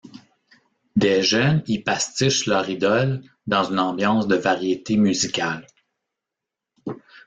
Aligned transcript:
Des 0.95 1.21
jeunes 1.21 1.61
y 1.67 1.77
pastichent 1.77 2.47
leurs 2.47 2.71
idoles 2.71 3.21
dans 3.45 3.65
une 3.65 3.77
ambiance 3.77 4.27
de 4.27 4.35
variétés 4.35 4.97
musicales. 4.97 5.67